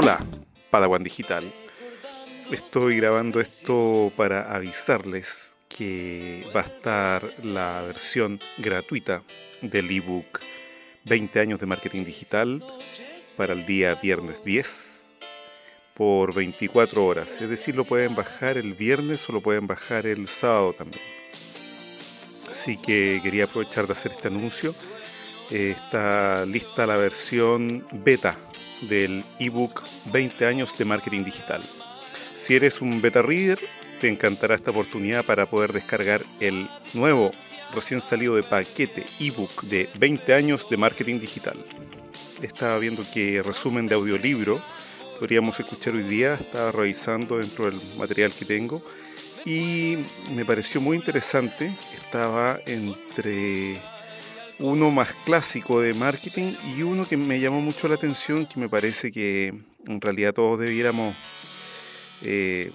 Hola, 0.00 0.24
Padawan 0.70 1.02
Digital. 1.02 1.52
Estoy 2.52 2.98
grabando 2.98 3.40
esto 3.40 4.12
para 4.16 4.54
avisarles 4.54 5.56
que 5.68 6.46
va 6.54 6.60
a 6.60 6.66
estar 6.66 7.32
la 7.42 7.82
versión 7.82 8.38
gratuita 8.58 9.24
del 9.60 9.90
ebook 9.90 10.38
20 11.04 11.40
años 11.40 11.58
de 11.58 11.66
marketing 11.66 12.04
digital 12.04 12.64
para 13.36 13.54
el 13.54 13.66
día 13.66 13.96
viernes 13.96 14.36
10 14.44 15.14
por 15.94 16.32
24 16.32 17.04
horas. 17.04 17.40
Es 17.40 17.50
decir, 17.50 17.74
lo 17.74 17.82
pueden 17.82 18.14
bajar 18.14 18.56
el 18.56 18.74
viernes 18.74 19.28
o 19.28 19.32
lo 19.32 19.40
pueden 19.40 19.66
bajar 19.66 20.06
el 20.06 20.28
sábado 20.28 20.74
también. 20.74 21.02
Así 22.48 22.76
que 22.76 23.18
quería 23.20 23.46
aprovechar 23.46 23.88
de 23.88 23.94
hacer 23.94 24.12
este 24.12 24.28
anuncio. 24.28 24.76
está 25.50 26.46
lista 26.46 26.86
la 26.86 26.96
versión 26.96 27.84
beta 27.90 28.47
del 28.82 29.24
ebook 29.38 29.84
20 30.12 30.46
años 30.46 30.76
de 30.76 30.84
marketing 30.84 31.24
digital. 31.24 31.62
Si 32.34 32.54
eres 32.54 32.80
un 32.80 33.00
beta 33.00 33.22
reader, 33.22 33.58
te 34.00 34.08
encantará 34.08 34.54
esta 34.54 34.70
oportunidad 34.70 35.24
para 35.24 35.46
poder 35.46 35.72
descargar 35.72 36.24
el 36.40 36.68
nuevo 36.94 37.30
recién 37.74 38.00
salido 38.00 38.36
de 38.36 38.42
paquete 38.42 39.06
ebook 39.18 39.62
de 39.62 39.90
20 39.98 40.34
años 40.34 40.66
de 40.70 40.76
marketing 40.76 41.20
digital. 41.20 41.56
Estaba 42.40 42.78
viendo 42.78 43.04
que 43.12 43.42
resumen 43.42 43.88
de 43.88 43.94
audiolibro 43.96 44.62
podríamos 45.18 45.58
escuchar 45.58 45.94
hoy 45.94 46.04
día, 46.04 46.34
estaba 46.34 46.70
revisando 46.70 47.38
dentro 47.38 47.66
del 47.66 47.80
material 47.96 48.32
que 48.32 48.44
tengo 48.44 48.82
y 49.44 49.98
me 50.34 50.44
pareció 50.44 50.80
muy 50.80 50.96
interesante. 50.96 51.74
Estaba 51.94 52.58
entre 52.66 53.80
uno 54.60 54.90
más 54.90 55.12
clásico 55.24 55.80
de 55.80 55.94
marketing 55.94 56.54
y 56.76 56.82
uno 56.82 57.06
que 57.06 57.16
me 57.16 57.38
llamó 57.40 57.60
mucho 57.60 57.88
la 57.88 57.94
atención, 57.94 58.46
que 58.46 58.58
me 58.58 58.68
parece 58.68 59.12
que 59.12 59.54
en 59.86 60.00
realidad 60.00 60.34
todos 60.34 60.58
debiéramos 60.58 61.14
eh, 62.22 62.72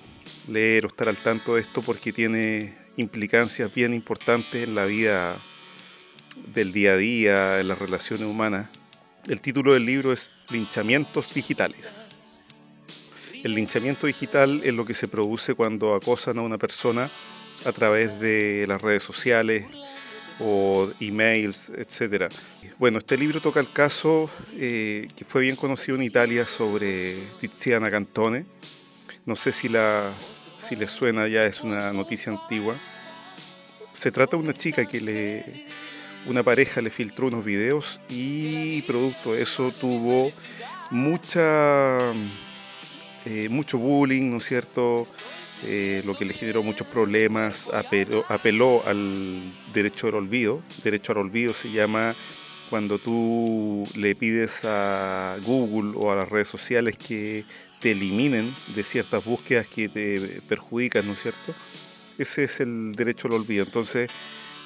leer 0.48 0.86
o 0.86 0.88
estar 0.88 1.10
al 1.10 1.18
tanto 1.18 1.56
de 1.56 1.62
esto 1.62 1.82
porque 1.82 2.14
tiene 2.14 2.76
implicancias 2.96 3.74
bien 3.74 3.94
importantes 3.94 4.64
en 4.64 4.76
la 4.76 4.86
vida 4.86 5.42
del 6.54 6.72
día 6.72 6.94
a 6.94 6.98
día, 6.98 7.60
en 7.60 7.68
las 7.68 7.80
relaciones 7.80 8.28
humanas. 8.28 8.70
El 9.28 9.42
título 9.42 9.74
del 9.74 9.86
libro 9.86 10.14
es 10.14 10.32
Linchamientos 10.50 11.34
Digitales. 11.34 12.08
El 13.44 13.56
linchamiento 13.56 14.08
digital 14.08 14.62
es 14.64 14.74
lo 14.74 14.86
que 14.86 14.94
se 14.94 15.10
produce 15.10 15.54
cuando 15.54 15.96
acosan 15.96 16.38
a 16.38 16.42
una 16.42 16.58
persona 16.58 17.12
a 17.66 17.72
través 17.74 18.18
de 18.20 18.66
las 18.68 18.82
redes 18.82 19.04
sociales 19.04 19.66
o 20.40 20.90
emails, 21.00 21.70
etc. 21.70 22.34
Bueno, 22.80 22.98
este 22.98 23.18
libro 23.18 23.42
toca 23.42 23.60
el 23.60 23.72
caso 23.72 24.30
eh, 24.58 25.08
que 25.16 25.26
fue 25.26 25.42
bien 25.42 25.56
conocido 25.56 25.98
en 25.98 26.04
Italia 26.04 26.46
sobre 26.46 27.18
Tiziana 27.40 27.92
Cantone. 27.92 28.46
No 29.26 29.36
sé 29.36 29.52
si 29.52 29.70
la, 29.70 30.12
si 30.58 30.76
les 30.76 30.92
suena 30.92 31.28
ya, 31.28 31.46
es 31.46 31.62
una 31.62 31.94
noticia 31.94 32.32
antigua. 32.32 32.76
Se 33.94 34.12
trata 34.12 34.38
de 34.38 34.44
una 34.44 34.54
chica 34.54 34.86
que 34.86 35.00
le, 35.00 35.66
una 36.26 36.44
pareja 36.44 36.82
le 36.82 36.90
filtró 36.90 37.28
unos 37.28 37.46
videos 37.46 38.00
y 38.10 38.82
producto 38.84 39.34
de 39.34 39.44
eso 39.44 39.72
tuvo 39.72 40.32
mucha, 40.90 42.12
eh, 43.26 43.48
mucho 43.50 43.78
bullying, 43.78 44.32
¿no 44.32 44.38
es 44.38 44.46
cierto? 44.46 45.08
Eh, 45.66 46.02
lo 46.06 46.16
que 46.18 46.26
le 46.26 46.34
generó 46.34 46.64
muchos 46.64 46.88
problemas, 46.88 47.70
apeló, 47.74 48.26
apeló 48.28 48.86
al 48.86 49.42
derecho 49.74 50.08
al 50.08 50.16
olvido. 50.16 50.62
Derecho 50.84 51.14
al 51.14 51.20
olvido 51.20 51.54
se 51.54 51.72
llama 51.72 52.16
cuando 52.70 53.00
tú 53.00 53.88
le 53.96 54.16
pides 54.16 54.62
a 54.64 55.38
Google 55.46 55.94
o 55.96 56.12
a 56.12 56.16
las 56.16 56.30
redes 56.30 56.48
sociales 56.48 56.98
que 56.98 57.46
te 57.80 57.92
eliminen 57.92 58.56
de 58.76 58.84
ciertas 58.84 59.24
búsquedas 59.24 59.68
que 59.68 59.90
te 59.90 60.42
perjudican, 60.48 61.06
¿no 61.06 61.14
es 61.14 61.22
cierto? 61.22 61.54
Ese 62.18 62.46
es 62.46 62.60
el 62.60 62.96
derecho 62.96 63.28
al 63.28 63.34
olvido. 63.34 63.64
Entonces, 63.66 64.10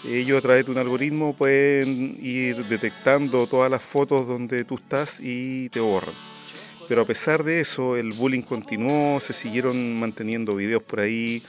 ellos 0.05 0.37
a 0.37 0.41
través 0.41 0.65
de 0.65 0.71
un 0.71 0.77
algoritmo 0.77 1.35
pueden 1.35 2.17
ir 2.21 2.65
detectando 2.65 3.47
todas 3.47 3.69
las 3.69 3.81
fotos 3.81 4.27
donde 4.27 4.63
tú 4.63 4.75
estás 4.75 5.19
y 5.19 5.69
te 5.69 5.79
borran. 5.79 6.36
Pero 6.87 7.01
a 7.01 7.05
pesar 7.05 7.43
de 7.43 7.59
eso, 7.59 7.97
el 7.97 8.13
bullying 8.13 8.43
continuó, 8.43 9.19
se 9.19 9.33
siguieron 9.33 9.99
manteniendo 9.99 10.55
videos 10.55 10.83
por 10.83 11.01
ahí. 11.01 11.43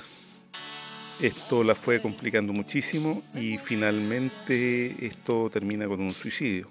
Esto 1.21 1.63
la 1.63 1.75
fue 1.75 2.01
complicando 2.01 2.53
muchísimo 2.53 3.23
y 3.35 3.59
finalmente 3.59 4.95
esto 5.05 5.49
termina 5.51 5.87
con 5.87 6.01
un 6.01 6.13
suicidio. 6.13 6.69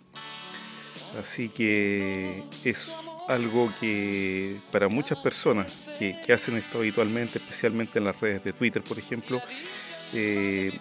Así 1.17 1.49
que 1.49 2.43
es 2.63 2.89
algo 3.27 3.71
que 3.79 4.57
para 4.71 4.87
muchas 4.87 5.19
personas 5.19 5.73
que, 5.97 6.17
hacen 6.33 6.57
esto 6.57 6.79
habitualmente, 6.79 7.39
especialmente 7.39 7.99
en 7.99 8.05
las 8.05 8.19
redes 8.19 8.43
de 8.43 8.53
Twitter, 8.53 8.81
por 8.83 8.99
ejemplo, 8.99 9.41
eh, 10.13 10.71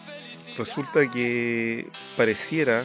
resulta 0.59 1.09
que 1.11 1.89
pareciera 2.17 2.85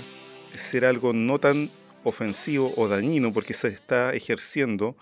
ser 0.55 0.85
algo 0.85 1.13
no 1.13 1.39
tan 1.39 1.69
ofensivo 2.03 2.73
o 2.75 2.87
dañino 2.87 3.33
porque 3.33 3.53
se 3.53 3.67
está 3.69 4.13
ejerciendo 4.13 4.95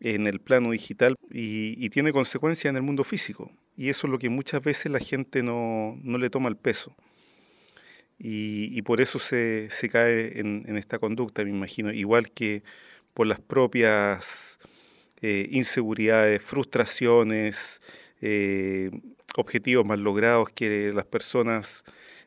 en 0.00 0.26
el 0.26 0.40
plano 0.40 0.70
digital 0.70 1.16
y, 1.30 1.88
tiene 1.90 2.12
consecuencias 2.12 2.70
en 2.70 2.76
el 2.76 2.82
mundo 2.82 3.04
físico. 3.04 3.50
Y 3.76 3.88
eso 3.88 4.06
es 4.06 4.10
lo 4.10 4.18
que 4.18 4.28
muchas 4.28 4.62
veces 4.62 4.90
la 4.92 4.98
gente 5.00 5.42
no, 5.42 5.98
le 6.04 6.30
toma 6.30 6.48
el 6.48 6.56
peso. 6.56 6.94
Y, 8.18 8.82
por 8.82 9.00
eso 9.00 9.18
se, 9.18 9.68
cae 9.90 10.40
en, 10.40 10.76
esta 10.76 10.98
conducta, 10.98 11.44
me 11.44 11.50
imagino. 11.50 11.92
Igual 11.92 12.30
que 12.30 12.62
por 13.14 13.26
las 13.26 13.40
propias 13.40 14.58
eh, 15.22 15.48
inseguridades, 15.50 16.42
frustraciones, 16.42 17.80
eh, 18.20 18.90
objetivos 19.36 19.84
mal 19.84 20.02
logrados 20.02 20.50
que 20.50 20.92
las 20.92 21.06
personas 21.06 21.84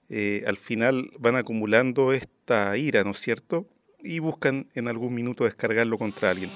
eh, 0.10 0.44
al 0.48 0.58
final 0.58 1.12
van 1.20 1.36
acumulando 1.36 2.14
esta 2.14 2.78
ira, 2.78 3.04
¿no 3.04 3.12
es 3.12 3.20
cierto? 3.20 3.68
Y 4.04 4.20
buscan 4.20 4.68
en 4.76 4.88
algún 4.88 5.14
minuto 5.14 5.44
descargarlo 5.44 5.98
contra 5.98 6.32
alguien. 6.32 6.50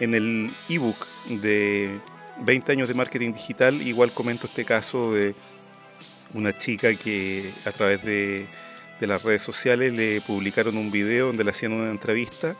En 0.00 0.16
el 0.16 0.50
ebook 0.68 1.06
de 1.28 2.00
20 2.40 2.72
años 2.72 2.88
de 2.88 2.94
marketing 2.94 3.34
digital, 3.34 3.80
igual 3.80 4.12
comento 4.12 4.46
este 4.46 4.64
caso 4.64 5.14
de 5.14 5.36
una 6.34 6.58
chica 6.58 6.92
que 6.96 7.52
a 7.64 7.70
través 7.70 8.02
de, 8.02 8.46
las 9.00 9.22
redes 9.22 9.42
sociales 9.42 9.92
le 9.92 10.20
publicaron 10.20 10.76
un 10.76 10.90
video 10.90 11.26
donde 11.28 11.44
le 11.44 11.50
hacían 11.50 11.72
una 11.72 11.90
entrevista 11.90 12.56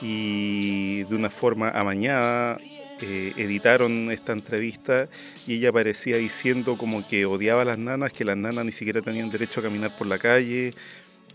y 0.00 1.04
de 1.04 1.14
una 1.14 1.30
forma 1.30 1.70
amañada 1.70 2.58
eh, 3.02 3.34
editaron 3.36 4.10
esta 4.10 4.32
entrevista 4.32 5.08
y 5.46 5.54
ella 5.54 5.70
parecía 5.70 6.16
diciendo 6.16 6.78
como 6.78 7.06
que 7.06 7.26
odiaba 7.26 7.62
a 7.62 7.64
las 7.66 7.78
nanas, 7.78 8.12
que 8.12 8.24
las 8.24 8.38
nanas 8.38 8.64
ni 8.64 8.72
siquiera 8.72 9.02
tenían 9.02 9.30
derecho 9.30 9.60
a 9.60 9.64
caminar 9.64 9.96
por 9.98 10.06
la 10.06 10.18
calle. 10.18 10.72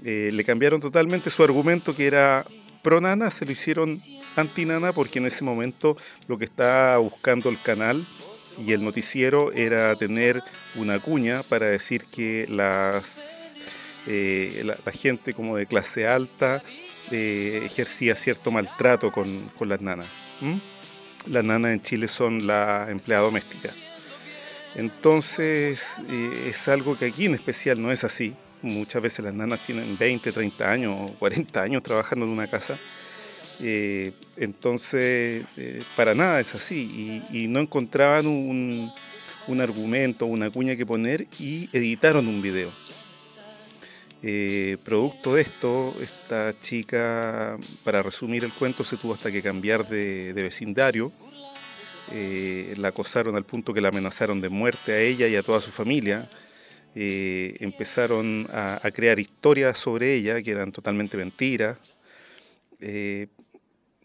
Eh, 0.04 0.32
le 0.34 0.44
cambiaron 0.44 0.82
totalmente 0.82 1.30
su 1.30 1.44
argumento 1.44 1.96
que 1.96 2.08
era 2.08 2.46
pro 2.82 3.00
nana, 3.00 3.30
se 3.30 3.46
lo 3.46 3.52
hicieron 3.52 4.00
antinana 4.36 4.92
porque 4.92 5.20
en 5.20 5.28
ese 5.28 5.44
momento 5.44 5.98
lo 6.28 6.40
que 6.40 6.46
estaba 6.46 6.98
buscando 6.98 7.50
el 7.50 7.62
canal 7.62 8.08
y 8.58 8.74
el 8.74 8.84
noticiero 8.84 9.52
era 9.52 9.96
tener 9.96 10.44
una 10.76 11.00
cuña 11.00 11.44
para 11.44 11.68
decir 11.68 12.04
que 12.12 12.48
las, 12.50 13.41
eh, 14.08 14.64
la, 14.64 14.92
gente 14.92 15.34
como 15.34 15.58
de 15.58 15.66
clase 15.66 16.08
alta 16.08 16.64
eh, 17.12 17.62
ejercía 17.66 18.16
cierto 18.16 18.52
maltrato 18.52 19.12
con, 19.12 19.52
las 19.62 19.82
nanas. 19.82 20.08
Las 21.28 21.44
nanas 21.44 21.72
en 21.72 21.82
Chile 21.82 22.08
son 22.08 22.48
la 22.48 22.88
empleada 22.90 23.24
doméstica. 23.24 23.72
Entonces 24.76 25.98
eh, 26.10 26.48
es 26.50 26.68
algo 26.68 26.98
que 26.98 27.06
aquí 27.06 27.26
en 27.26 27.36
especial 27.36 27.82
no 27.82 27.92
es 27.92 28.04
así. 28.04 28.34
Muchas 28.64 29.02
veces 29.02 29.26
las 29.26 29.34
nanas 29.34 29.66
tienen 29.66 29.98
20, 29.98 30.32
30 30.32 30.72
años 30.72 30.96
o 31.00 31.14
40 31.20 31.62
años 31.62 31.84
trabajando 31.84 32.26
en 32.26 32.32
una 32.32 32.48
casa 32.48 32.78
entonces, 34.38 35.46
para 35.96 36.16
nada 36.16 36.40
es 36.40 36.56
así. 36.56 37.22
Y, 37.32 37.48
no 37.48 37.60
encontraban 37.60 38.26
un, 38.26 38.92
un, 39.48 39.62
argumento, 39.62 40.26
una 40.26 40.50
cuña 40.50 40.76
que 40.76 40.84
poner 40.84 41.28
y 41.38 41.70
editaron 41.72 42.28
un 42.28 42.42
video. 42.42 42.72
Eh, 44.24 44.78
producto 44.84 45.36
de 45.36 45.42
esto, 45.42 45.96
esta 46.00 46.54
chica, 46.60 47.58
para 47.84 48.04
resumir 48.04 48.44
el 48.44 48.54
cuento, 48.54 48.84
se 48.84 48.98
tuvo 48.98 49.14
hasta 49.14 49.32
que 49.32 49.42
cambiar 49.42 49.88
de, 49.88 50.34
vecindario. 50.34 51.12
la 52.78 52.88
acosaron 52.90 53.36
al 53.36 53.46
punto 53.46 53.74
que 53.74 53.82
la 53.82 53.90
amenazaron 53.90 54.42
de 54.42 54.50
muerte 54.50 54.92
a 54.92 55.00
ella 55.00 55.28
y 55.28 55.36
a 55.36 55.44
toda 55.44 55.60
su 55.62 55.72
familia. 55.72 56.30
empezaron 56.94 58.48
a, 58.52 58.90
crear 58.94 59.20
historias 59.20 59.78
sobre 59.78 60.16
ella 60.16 60.42
que 60.42 60.52
eran 60.52 60.72
totalmente 60.72 61.18
mentiras 61.18 61.78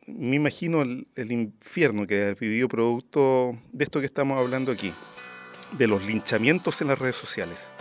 me 0.07 0.37
imagino 0.37 0.83
el, 0.83 1.33
infierno 1.33 2.07
que 2.07 2.25
ha 2.25 2.35
vivido 2.35 2.69
producto 2.69 3.59
de 3.73 3.85
esto 3.85 4.01
que 4.01 4.07
estamos 4.07 4.39
hablando 4.39 4.71
aquí, 4.71 4.93
de 5.77 5.87
los 5.87 6.05
linchamientos 6.07 6.81
en 6.81 6.89
las 6.89 6.99
redes 6.99 7.17
sociales. 7.17 7.73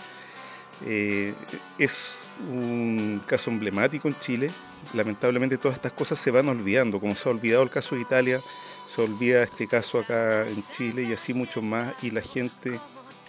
Eh, 0.84 1.34
es 1.78 2.28
un 2.50 3.22
caso 3.26 3.50
emblemático 3.50 4.08
en 4.08 4.20
Chile. 4.20 4.52
Lamentablemente 4.94 5.58
todas 5.58 5.78
estas 5.78 5.94
cosas 5.94 6.20
se 6.20 6.32
van 6.32 6.50
olvidando, 6.50 7.00
como 7.00 7.16
se 7.16 7.28
ha 7.28 7.32
olvidado 7.32 7.64
el 7.64 7.70
caso 7.70 7.96
de 7.96 8.02
Italia, 8.02 8.40
se 8.88 9.02
olvida 9.02 9.44
este 9.44 9.68
caso 9.68 10.00
acá 10.00 10.48
en 10.48 10.64
Chile 10.72 11.04
y 11.04 11.14
así 11.14 11.34
mucho 11.34 11.62
más, 11.62 11.94
y 12.04 12.12
la 12.12 12.22
gente 12.22 12.80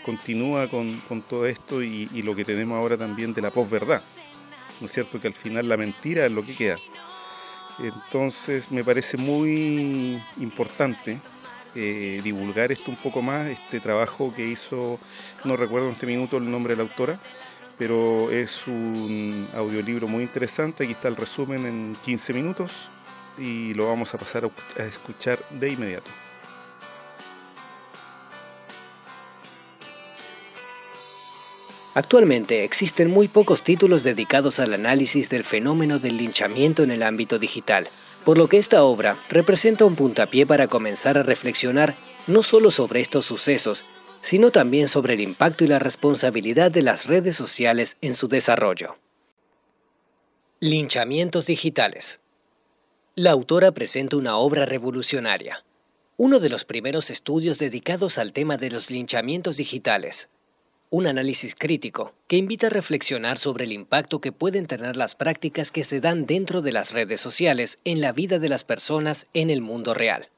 continúa 0.04 0.68
con, 0.68 1.00
todo 1.28 1.46
esto 1.46 1.82
y, 1.82 2.08
y, 2.12 2.22
lo 2.22 2.36
que 2.36 2.44
tenemos 2.44 2.76
ahora 2.76 2.96
también 2.96 3.32
de 3.32 3.42
la 3.42 3.50
posverdad. 3.50 4.02
¿No 4.80 4.86
es 4.86 4.92
cierto? 4.92 5.18
Que 5.20 5.28
al 5.28 5.34
final 5.34 5.68
la 5.68 5.76
mentira 5.76 6.26
es 6.26 6.32
lo 6.32 6.44
que 6.44 6.54
queda. 6.54 6.76
Entonces 7.78 8.70
me 8.70 8.84
parece 8.84 9.16
muy 9.16 10.22
importante 10.38 11.20
eh, 11.76 12.20
divulgar 12.24 12.72
esto 12.72 12.90
un 12.90 12.96
poco 12.96 13.22
más, 13.22 13.48
este 13.48 13.80
trabajo 13.80 14.34
que 14.34 14.46
hizo, 14.46 14.98
no 15.44 15.56
recuerdo 15.56 15.88
en 15.88 15.92
este 15.92 16.06
minuto 16.06 16.38
el 16.38 16.50
nombre 16.50 16.74
de 16.74 16.82
la 16.82 16.88
autora, 16.88 17.20
pero 17.78 18.30
es 18.30 18.66
un 18.66 19.46
audiolibro 19.54 20.08
muy 20.08 20.22
interesante, 20.22 20.84
aquí 20.84 20.92
está 20.94 21.08
el 21.08 21.16
resumen 21.16 21.66
en 21.66 21.96
15 22.02 22.32
minutos 22.32 22.90
y 23.38 23.74
lo 23.74 23.88
vamos 23.88 24.14
a 24.14 24.18
pasar 24.18 24.50
a 24.78 24.82
escuchar 24.82 25.44
de 25.50 25.70
inmediato. 25.70 26.25
Actualmente 31.96 32.62
existen 32.62 33.10
muy 33.10 33.26
pocos 33.26 33.62
títulos 33.62 34.02
dedicados 34.02 34.60
al 34.60 34.74
análisis 34.74 35.30
del 35.30 35.44
fenómeno 35.44 35.98
del 35.98 36.18
linchamiento 36.18 36.82
en 36.82 36.90
el 36.90 37.02
ámbito 37.02 37.38
digital, 37.38 37.88
por 38.22 38.36
lo 38.36 38.50
que 38.50 38.58
esta 38.58 38.82
obra 38.82 39.18
representa 39.30 39.86
un 39.86 39.96
puntapié 39.96 40.44
para 40.44 40.68
comenzar 40.68 41.16
a 41.16 41.22
reflexionar 41.22 41.96
no 42.26 42.42
solo 42.42 42.70
sobre 42.70 43.00
estos 43.00 43.24
sucesos, 43.24 43.86
sino 44.20 44.50
también 44.50 44.88
sobre 44.88 45.14
el 45.14 45.22
impacto 45.22 45.64
y 45.64 45.68
la 45.68 45.78
responsabilidad 45.78 46.70
de 46.70 46.82
las 46.82 47.06
redes 47.06 47.34
sociales 47.34 47.96
en 48.02 48.14
su 48.14 48.28
desarrollo. 48.28 48.98
Linchamientos 50.60 51.46
digitales. 51.46 52.20
La 53.14 53.30
autora 53.30 53.72
presenta 53.72 54.18
una 54.18 54.36
obra 54.36 54.66
revolucionaria, 54.66 55.64
uno 56.18 56.40
de 56.40 56.50
los 56.50 56.66
primeros 56.66 57.08
estudios 57.08 57.56
dedicados 57.56 58.18
al 58.18 58.34
tema 58.34 58.58
de 58.58 58.70
los 58.70 58.90
linchamientos 58.90 59.56
digitales, 59.56 60.28
un 60.90 61.06
análisis 61.06 61.54
crítico 61.54 62.14
que 62.28 62.36
invita 62.36 62.68
a 62.68 62.70
reflexionar 62.70 63.38
sobre 63.38 63.64
el 63.64 63.72
impacto 63.72 64.20
que 64.20 64.32
pueden 64.32 64.66
tener 64.66 64.96
las 64.96 65.14
prácticas 65.14 65.72
que 65.72 65.84
se 65.84 66.00
dan 66.00 66.26
dentro 66.26 66.62
de 66.62 66.72
las 66.72 66.92
redes 66.92 67.20
sociales 67.20 67.78
en 67.84 68.00
la 68.00 68.12
vida 68.12 68.38
de 68.38 68.48
las 68.48 68.64
personas 68.64 69.26
en 69.34 69.50
el 69.50 69.60
mundo 69.60 69.94
real. 69.94 70.28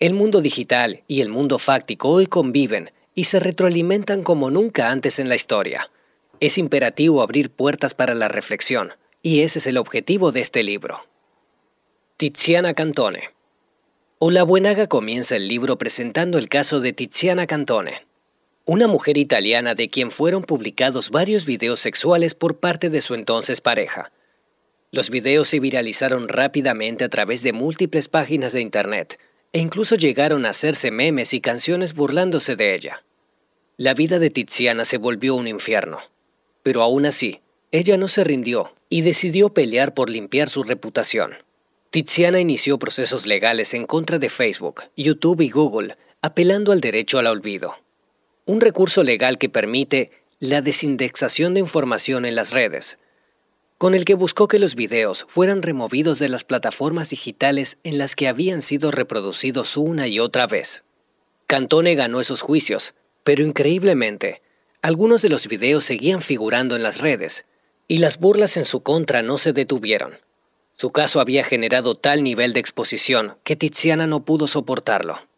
El 0.00 0.14
mundo 0.14 0.40
digital 0.40 1.02
y 1.08 1.20
el 1.20 1.28
mundo 1.28 1.58
fáctico 1.58 2.08
hoy 2.08 2.26
conviven 2.26 2.90
y 3.14 3.24
se 3.24 3.38
retroalimentan 3.38 4.22
como 4.22 4.50
nunca 4.50 4.90
antes 4.90 5.18
en 5.18 5.28
la 5.28 5.34
historia. 5.34 5.90
Es 6.40 6.56
imperativo 6.58 7.22
abrir 7.22 7.50
puertas 7.50 7.94
para 7.94 8.14
la 8.14 8.28
reflexión, 8.28 8.94
y 9.22 9.42
ese 9.42 9.58
es 9.58 9.66
el 9.66 9.76
objetivo 9.76 10.32
de 10.32 10.40
este 10.40 10.62
libro. 10.62 11.06
Tiziana 12.16 12.74
Cantone. 12.74 13.30
Buenaga 14.18 14.86
comienza 14.86 15.36
el 15.36 15.48
libro 15.48 15.78
presentando 15.78 16.38
el 16.38 16.48
caso 16.48 16.80
de 16.80 16.92
Tiziana 16.92 17.46
Cantone, 17.46 18.06
una 18.66 18.86
mujer 18.86 19.16
italiana 19.16 19.74
de 19.74 19.88
quien 19.88 20.10
fueron 20.10 20.42
publicados 20.42 21.10
varios 21.10 21.44
videos 21.44 21.80
sexuales 21.80 22.34
por 22.34 22.58
parte 22.58 22.90
de 22.90 23.00
su 23.00 23.14
entonces 23.14 23.60
pareja. 23.60 24.12
Los 24.92 25.08
videos 25.10 25.48
se 25.48 25.60
viralizaron 25.60 26.28
rápidamente 26.28 27.04
a 27.04 27.08
través 27.08 27.42
de 27.42 27.52
múltiples 27.52 28.08
páginas 28.08 28.52
de 28.52 28.60
Internet 28.60 29.18
e 29.52 29.60
incluso 29.60 29.96
llegaron 29.96 30.44
a 30.44 30.50
hacerse 30.50 30.90
memes 30.90 31.32
y 31.32 31.40
canciones 31.40 31.94
burlándose 31.94 32.54
de 32.54 32.74
ella. 32.74 33.02
La 33.76 33.94
vida 33.94 34.18
de 34.18 34.30
Tiziana 34.30 34.84
se 34.84 34.98
volvió 34.98 35.34
un 35.34 35.48
infierno, 35.48 35.98
pero 36.62 36.82
aún 36.82 37.06
así, 37.06 37.40
ella 37.72 37.96
no 37.96 38.08
se 38.08 38.24
rindió 38.24 38.74
y 38.88 39.00
decidió 39.00 39.54
pelear 39.54 39.94
por 39.94 40.10
limpiar 40.10 40.50
su 40.50 40.64
reputación. 40.64 41.34
Tiziana 41.90 42.40
inició 42.40 42.78
procesos 42.78 43.26
legales 43.26 43.74
en 43.74 43.86
contra 43.86 44.18
de 44.18 44.28
Facebook, 44.28 44.82
YouTube 44.96 45.40
y 45.40 45.50
Google, 45.50 45.96
apelando 46.20 46.72
al 46.72 46.80
derecho 46.80 47.18
al 47.18 47.26
olvido 47.26 47.74
un 48.50 48.60
recurso 48.60 49.04
legal 49.04 49.38
que 49.38 49.48
permite 49.48 50.10
la 50.40 50.60
desindexación 50.60 51.54
de 51.54 51.60
información 51.60 52.24
en 52.24 52.34
las 52.34 52.50
redes, 52.50 52.98
con 53.78 53.94
el 53.94 54.04
que 54.04 54.14
buscó 54.14 54.48
que 54.48 54.58
los 54.58 54.74
videos 54.74 55.24
fueran 55.28 55.62
removidos 55.62 56.18
de 56.18 56.28
las 56.28 56.42
plataformas 56.42 57.10
digitales 57.10 57.78
en 57.84 57.96
las 57.96 58.16
que 58.16 58.26
habían 58.26 58.60
sido 58.60 58.90
reproducidos 58.90 59.76
una 59.76 60.08
y 60.08 60.18
otra 60.18 60.48
vez. 60.48 60.82
Cantone 61.46 61.94
ganó 61.94 62.20
esos 62.20 62.40
juicios, 62.40 62.94
pero 63.22 63.44
increíblemente, 63.44 64.42
algunos 64.82 65.22
de 65.22 65.28
los 65.28 65.46
videos 65.46 65.84
seguían 65.84 66.20
figurando 66.20 66.74
en 66.74 66.82
las 66.82 67.00
redes, 67.00 67.46
y 67.86 67.98
las 67.98 68.18
burlas 68.18 68.56
en 68.56 68.64
su 68.64 68.82
contra 68.82 69.22
no 69.22 69.38
se 69.38 69.52
detuvieron. 69.52 70.18
Su 70.74 70.90
caso 70.90 71.20
había 71.20 71.44
generado 71.44 71.94
tal 71.94 72.24
nivel 72.24 72.52
de 72.52 72.58
exposición 72.58 73.36
que 73.44 73.54
Tiziana 73.54 74.08
no 74.08 74.24
pudo 74.24 74.48
soportarlo 74.48 75.29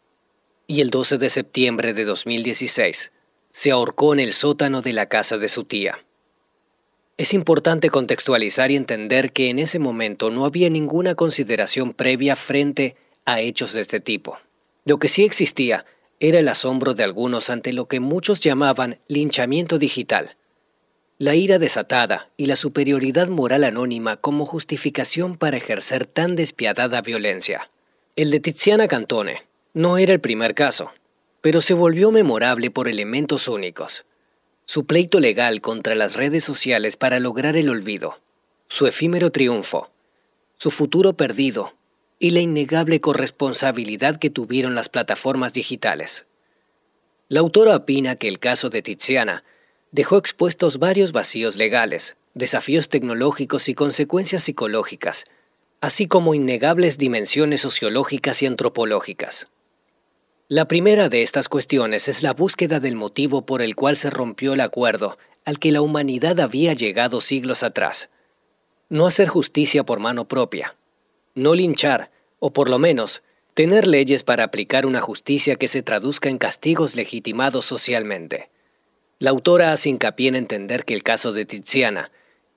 y 0.67 0.81
el 0.81 0.89
12 0.89 1.17
de 1.17 1.29
septiembre 1.29 1.93
de 1.93 2.05
2016 2.05 3.11
se 3.49 3.71
ahorcó 3.71 4.13
en 4.13 4.19
el 4.19 4.33
sótano 4.33 4.81
de 4.81 4.93
la 4.93 5.07
casa 5.07 5.37
de 5.37 5.49
su 5.49 5.63
tía. 5.63 6.03
Es 7.17 7.33
importante 7.33 7.89
contextualizar 7.89 8.71
y 8.71 8.75
entender 8.75 9.31
que 9.31 9.49
en 9.49 9.59
ese 9.59 9.77
momento 9.77 10.31
no 10.31 10.45
había 10.45 10.69
ninguna 10.69 11.13
consideración 11.13 11.93
previa 11.93 12.35
frente 12.35 12.95
a 13.25 13.39
hechos 13.39 13.73
de 13.73 13.81
este 13.81 13.99
tipo. 13.99 14.37
Lo 14.85 14.97
que 14.97 15.07
sí 15.07 15.23
existía 15.23 15.85
era 16.19 16.39
el 16.39 16.47
asombro 16.47 16.93
de 16.93 17.03
algunos 17.03 17.49
ante 17.49 17.73
lo 17.73 17.85
que 17.85 17.99
muchos 17.99 18.39
llamaban 18.39 18.97
linchamiento 19.07 19.77
digital, 19.77 20.35
la 21.19 21.35
ira 21.35 21.59
desatada 21.59 22.29
y 22.37 22.47
la 22.47 22.55
superioridad 22.55 23.27
moral 23.27 23.63
anónima 23.63 24.17
como 24.17 24.45
justificación 24.45 25.37
para 25.37 25.57
ejercer 25.57 26.05
tan 26.05 26.35
despiadada 26.35 27.01
violencia. 27.01 27.69
El 28.15 28.31
de 28.31 28.39
Tiziana 28.39 28.87
Cantone, 28.87 29.43
no 29.73 29.97
era 29.97 30.13
el 30.13 30.19
primer 30.19 30.53
caso, 30.53 30.91
pero 31.41 31.59
se 31.59 31.73
volvió 31.73 32.11
memorable 32.11 32.69
por 32.69 32.87
elementos 32.87 33.47
únicos. 33.47 34.05
Su 34.65 34.85
pleito 34.85 35.19
legal 35.19 35.61
contra 35.61 35.95
las 35.95 36.15
redes 36.15 36.43
sociales 36.43 36.95
para 36.95 37.19
lograr 37.19 37.57
el 37.57 37.69
olvido, 37.69 38.19
su 38.67 38.85
efímero 38.85 39.31
triunfo, 39.31 39.89
su 40.57 40.69
futuro 40.71 41.13
perdido 41.13 41.73
y 42.19 42.29
la 42.29 42.39
innegable 42.39 43.01
corresponsabilidad 43.01 44.17
que 44.17 44.29
tuvieron 44.29 44.75
las 44.75 44.89
plataformas 44.89 45.53
digitales. 45.53 46.27
La 47.27 47.39
autora 47.39 47.75
opina 47.75 48.15
que 48.15 48.27
el 48.27 48.39
caso 48.39 48.69
de 48.69 48.83
Tiziana 48.83 49.43
dejó 49.91 50.17
expuestos 50.17 50.77
varios 50.77 51.11
vacíos 51.11 51.57
legales, 51.57 52.15
desafíos 52.35 52.89
tecnológicos 52.89 53.67
y 53.69 53.73
consecuencias 53.73 54.43
psicológicas, 54.43 55.25
así 55.81 56.07
como 56.07 56.35
innegables 56.35 56.97
dimensiones 56.97 57.61
sociológicas 57.61 58.41
y 58.43 58.45
antropológicas. 58.45 59.49
La 60.53 60.67
primera 60.67 61.09
de 61.09 61.23
estas 61.23 61.49
cuestiones 61.49 62.07
es 62.07 62.21
la 62.21 62.31
búsqueda 62.31 62.79
del 62.79 62.95
motivo 62.95 63.43
por 63.43 63.63
el 63.63 63.75
cual 63.75 63.97
se 63.97 64.11
rompió 64.11 64.53
el 64.53 64.61
acuerdo 64.61 65.17
al 65.45 65.57
que 65.57 65.71
la 65.71 65.81
humanidad 65.81 66.39
había 66.39 66.73
llegado 66.73 67.21
siglos 67.21 67.63
atrás. 67.63 68.11
No 68.87 69.07
hacer 69.07 69.29
justicia 69.29 69.83
por 69.83 69.97
mano 69.97 70.27
propia, 70.27 70.75
no 71.33 71.55
linchar, 71.55 72.11
o 72.37 72.53
por 72.53 72.69
lo 72.69 72.77
menos, 72.77 73.23
tener 73.55 73.87
leyes 73.87 74.21
para 74.21 74.43
aplicar 74.43 74.85
una 74.85 75.01
justicia 75.01 75.55
que 75.55 75.67
se 75.67 75.81
traduzca 75.81 76.29
en 76.29 76.37
castigos 76.37 76.95
legitimados 76.95 77.65
socialmente. 77.65 78.51
La 79.17 79.31
autora 79.31 79.73
hace 79.73 79.89
hincapié 79.89 80.27
en 80.27 80.35
entender 80.35 80.85
que 80.85 80.93
el 80.93 81.01
caso 81.01 81.33
de 81.33 81.45
Tiziana 81.45 82.11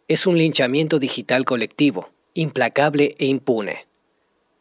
es 0.07 0.27
un 0.27 0.37
linchamiento 0.37 0.99
digital 0.99 1.47
colectivo, 1.47 2.11
implacable 2.35 3.15
e 3.17 3.25
impune. 3.25 3.87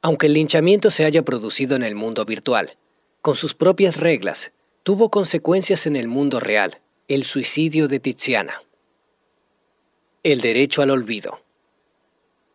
Aunque 0.01 0.27
el 0.27 0.33
linchamiento 0.35 0.89
se 0.89 1.03
haya 1.03 1.23
producido 1.23 1.75
en 1.75 1.83
el 1.83 1.95
mundo 1.95 2.23
virtual, 2.23 2.77
con 3.25 3.35
sus 3.35 3.55
propias 3.55 3.97
reglas, 3.99 4.51
tuvo 4.83 5.09
consecuencias 5.09 5.87
en 5.87 5.95
el 5.95 6.07
mundo 6.07 6.39
real, 6.39 6.77
el 7.07 7.23
suicidio 7.23 7.87
de 7.87 7.99
Tiziana. 7.99 8.61
El 10.21 10.41
derecho 10.41 10.83
al 10.83 10.91
olvido. 10.91 11.39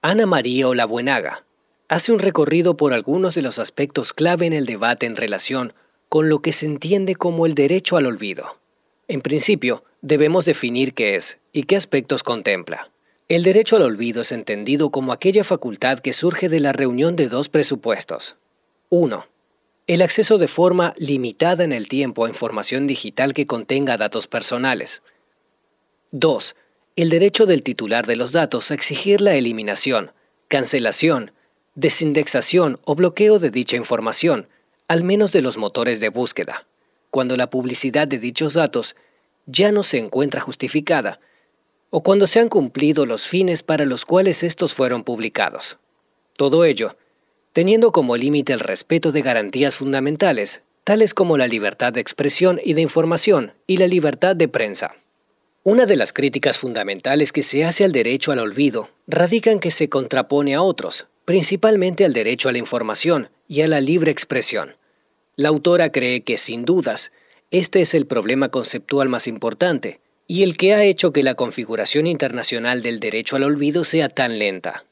Ana 0.00 0.26
María 0.26 0.68
Olabuenaga 0.68 1.44
hace 1.88 2.12
un 2.12 2.20
recorrido 2.20 2.76
por 2.76 2.92
algunos 2.92 3.34
de 3.34 3.42
los 3.42 3.58
aspectos 3.58 4.12
clave 4.12 4.46
en 4.46 4.52
el 4.52 4.64
debate 4.64 5.06
en 5.06 5.16
relación 5.16 5.72
con 6.08 6.28
lo 6.28 6.40
que 6.40 6.52
se 6.52 6.66
entiende 6.66 7.16
como 7.16 7.46
el 7.46 7.56
derecho 7.56 7.96
al 7.96 8.06
olvido. 8.06 8.56
En 9.08 9.22
principio, 9.22 9.82
debemos 10.02 10.44
definir 10.44 10.94
qué 10.94 11.16
es 11.16 11.40
y 11.52 11.64
qué 11.64 11.74
aspectos 11.74 12.22
contempla. 12.22 12.92
El 13.26 13.42
derecho 13.42 13.74
al 13.74 13.82
olvido 13.82 14.22
es 14.22 14.30
entendido 14.30 14.90
como 14.90 15.12
aquella 15.12 15.42
facultad 15.42 15.98
que 15.98 16.12
surge 16.12 16.48
de 16.48 16.60
la 16.60 16.72
reunión 16.72 17.16
de 17.16 17.28
dos 17.28 17.48
presupuestos. 17.48 18.36
1 18.90 19.26
el 19.90 20.02
acceso 20.02 20.38
de 20.38 20.46
forma 20.46 20.94
limitada 20.98 21.64
en 21.64 21.72
el 21.72 21.88
tiempo 21.88 22.24
a 22.24 22.28
información 22.28 22.86
digital 22.86 23.34
que 23.34 23.48
contenga 23.48 23.96
datos 23.96 24.28
personales. 24.28 25.02
2. 26.12 26.54
El 26.94 27.10
derecho 27.10 27.44
del 27.44 27.64
titular 27.64 28.06
de 28.06 28.14
los 28.14 28.30
datos 28.30 28.70
a 28.70 28.74
exigir 28.74 29.20
la 29.20 29.34
eliminación, 29.34 30.12
cancelación, 30.46 31.32
desindexación 31.74 32.78
o 32.84 32.94
bloqueo 32.94 33.40
de 33.40 33.50
dicha 33.50 33.76
información, 33.76 34.46
al 34.86 35.02
menos 35.02 35.32
de 35.32 35.42
los 35.42 35.56
motores 35.56 35.98
de 35.98 36.08
búsqueda, 36.08 36.68
cuando 37.10 37.36
la 37.36 37.50
publicidad 37.50 38.06
de 38.06 38.18
dichos 38.18 38.54
datos 38.54 38.94
ya 39.46 39.72
no 39.72 39.82
se 39.82 39.98
encuentra 39.98 40.40
justificada 40.40 41.18
o 41.90 42.04
cuando 42.04 42.28
se 42.28 42.38
han 42.38 42.48
cumplido 42.48 43.06
los 43.06 43.26
fines 43.26 43.64
para 43.64 43.84
los 43.86 44.04
cuales 44.04 44.44
estos 44.44 44.72
fueron 44.72 45.02
publicados. 45.02 45.78
Todo 46.36 46.64
ello, 46.64 46.96
teniendo 47.52 47.92
como 47.92 48.16
límite 48.16 48.52
el 48.52 48.60
respeto 48.60 49.12
de 49.12 49.22
garantías 49.22 49.76
fundamentales, 49.76 50.62
tales 50.84 51.14
como 51.14 51.36
la 51.36 51.46
libertad 51.46 51.92
de 51.92 52.00
expresión 52.00 52.60
y 52.64 52.74
de 52.74 52.82
información 52.82 53.52
y 53.66 53.76
la 53.76 53.86
libertad 53.86 54.36
de 54.36 54.48
prensa. 54.48 54.96
Una 55.62 55.84
de 55.84 55.96
las 55.96 56.12
críticas 56.12 56.56
fundamentales 56.58 57.32
que 57.32 57.42
se 57.42 57.64
hace 57.64 57.84
al 57.84 57.92
derecho 57.92 58.32
al 58.32 58.38
olvido 58.38 58.88
radica 59.06 59.50
en 59.50 59.60
que 59.60 59.70
se 59.70 59.88
contrapone 59.88 60.54
a 60.54 60.62
otros, 60.62 61.06
principalmente 61.24 62.04
al 62.04 62.12
derecho 62.12 62.48
a 62.48 62.52
la 62.52 62.58
información 62.58 63.28
y 63.46 63.60
a 63.60 63.68
la 63.68 63.80
libre 63.80 64.10
expresión. 64.10 64.76
La 65.36 65.48
autora 65.48 65.92
cree 65.92 66.22
que, 66.22 66.38
sin 66.38 66.64
dudas, 66.64 67.12
este 67.50 67.82
es 67.82 67.94
el 67.94 68.06
problema 68.06 68.48
conceptual 68.48 69.08
más 69.08 69.26
importante 69.26 70.00
y 70.26 70.44
el 70.44 70.56
que 70.56 70.74
ha 70.74 70.84
hecho 70.84 71.12
que 71.12 71.24
la 71.24 71.34
configuración 71.34 72.06
internacional 72.06 72.82
del 72.82 73.00
derecho 73.00 73.36
al 73.36 73.42
olvido 73.42 73.84
sea 73.84 74.08
tan 74.08 74.38
lenta. 74.38 74.84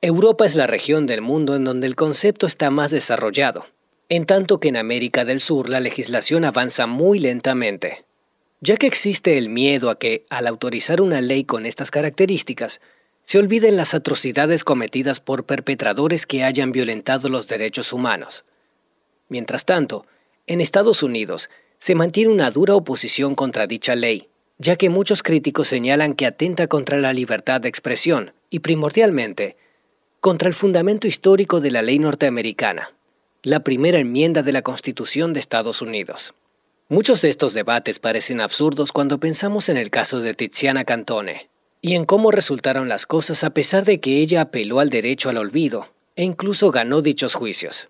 Europa 0.00 0.46
es 0.46 0.54
la 0.54 0.68
región 0.68 1.06
del 1.06 1.22
mundo 1.22 1.56
en 1.56 1.64
donde 1.64 1.88
el 1.88 1.96
concepto 1.96 2.46
está 2.46 2.70
más 2.70 2.92
desarrollado, 2.92 3.66
en 4.08 4.26
tanto 4.26 4.60
que 4.60 4.68
en 4.68 4.76
América 4.76 5.24
del 5.24 5.40
Sur 5.40 5.68
la 5.68 5.80
legislación 5.80 6.44
avanza 6.44 6.86
muy 6.86 7.18
lentamente, 7.18 8.04
ya 8.60 8.76
que 8.76 8.86
existe 8.86 9.38
el 9.38 9.48
miedo 9.48 9.90
a 9.90 9.98
que, 9.98 10.24
al 10.30 10.46
autorizar 10.46 11.00
una 11.00 11.20
ley 11.20 11.42
con 11.42 11.66
estas 11.66 11.90
características, 11.90 12.80
se 13.24 13.38
olviden 13.40 13.76
las 13.76 13.92
atrocidades 13.92 14.62
cometidas 14.62 15.18
por 15.18 15.46
perpetradores 15.46 16.26
que 16.26 16.44
hayan 16.44 16.70
violentado 16.70 17.28
los 17.28 17.48
derechos 17.48 17.92
humanos. 17.92 18.44
Mientras 19.28 19.64
tanto, 19.64 20.06
en 20.46 20.60
Estados 20.60 21.02
Unidos 21.02 21.50
se 21.78 21.96
mantiene 21.96 22.32
una 22.32 22.52
dura 22.52 22.76
oposición 22.76 23.34
contra 23.34 23.66
dicha 23.66 23.96
ley, 23.96 24.28
ya 24.58 24.76
que 24.76 24.90
muchos 24.90 25.24
críticos 25.24 25.66
señalan 25.66 26.14
que 26.14 26.26
atenta 26.26 26.68
contra 26.68 26.98
la 26.98 27.12
libertad 27.12 27.60
de 27.60 27.68
expresión 27.68 28.32
y, 28.48 28.60
primordialmente, 28.60 29.56
contra 30.20 30.48
el 30.48 30.54
fundamento 30.54 31.06
histórico 31.06 31.60
de 31.60 31.70
la 31.70 31.80
ley 31.80 32.00
norteamericana, 32.00 32.92
la 33.44 33.60
primera 33.60 34.00
enmienda 34.00 34.42
de 34.42 34.52
la 34.52 34.62
Constitución 34.62 35.32
de 35.32 35.38
Estados 35.38 35.80
Unidos. 35.80 36.34
Muchos 36.88 37.22
de 37.22 37.28
estos 37.28 37.54
debates 37.54 38.00
parecen 38.00 38.40
absurdos 38.40 38.90
cuando 38.90 39.18
pensamos 39.18 39.68
en 39.68 39.76
el 39.76 39.90
caso 39.90 40.20
de 40.20 40.34
Tiziana 40.34 40.84
Cantone 40.84 41.48
y 41.80 41.94
en 41.94 42.04
cómo 42.04 42.32
resultaron 42.32 42.88
las 42.88 43.06
cosas 43.06 43.44
a 43.44 43.50
pesar 43.50 43.84
de 43.84 44.00
que 44.00 44.18
ella 44.18 44.40
apeló 44.40 44.80
al 44.80 44.90
derecho 44.90 45.30
al 45.30 45.36
olvido 45.36 45.86
e 46.16 46.24
incluso 46.24 46.72
ganó 46.72 47.00
dichos 47.00 47.34
juicios. 47.34 47.88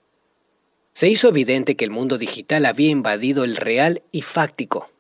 Se 0.93 1.09
hizo 1.09 1.29
evidente 1.29 1.77
que 1.77 1.85
el 1.87 1.91
mundo 1.91 2.19
digital 2.19 2.67
había 2.67 2.91
invadido 2.91 3.45
el 3.45 3.57
real 3.57 4.03
y 4.13 4.21
fáctico, 4.21 4.91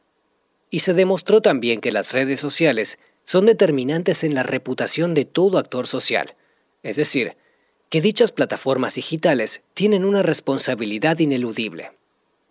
y 0.70 0.80
se 0.80 0.94
demostró 0.94 1.42
también 1.42 1.80
que 1.80 1.92
las 1.92 2.12
redes 2.12 2.40
sociales 2.40 2.99
son 3.25 3.44
determinantes 3.44 4.25
en 4.25 4.35
la 4.35 4.44
reputación 4.44 5.12
de 5.12 5.26
todo 5.26 5.58
actor 5.58 5.87
social, 5.87 6.35
es 6.82 6.97
decir, 6.97 7.37
que 7.88 8.00
dichas 8.00 8.32
plataformas 8.32 8.94
digitales 8.94 9.62
tienen 9.75 10.04
una 10.04 10.23
responsabilidad 10.23 11.18
ineludible. 11.18 11.92